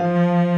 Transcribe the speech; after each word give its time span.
Música 0.00 0.57